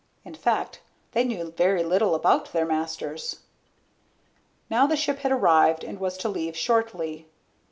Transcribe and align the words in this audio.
In 0.25 0.33
fact, 0.33 0.81
they 1.11 1.23
knew 1.23 1.51
very 1.51 1.83
little 1.83 2.15
about 2.15 2.53
their 2.53 2.65
masters. 2.65 3.41
Now 4.67 4.87
the 4.87 4.97
ship 4.97 5.19
had 5.19 5.31
arrived 5.31 5.83
and 5.83 5.99
was 5.99 6.17
to 6.17 6.27
leave 6.27 6.57
shortly. 6.57 7.27